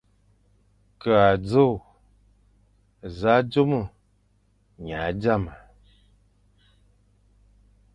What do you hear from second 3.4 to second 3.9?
zôme,